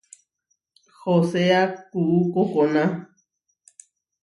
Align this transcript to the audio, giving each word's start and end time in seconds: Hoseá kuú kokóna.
Hoseá 0.99 1.61
kuú 1.91 2.17
kokóna. 2.33 2.83